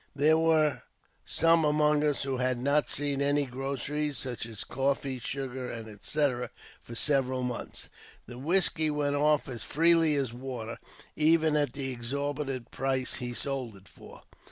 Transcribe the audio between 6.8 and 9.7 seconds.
for several months. The whisky went off as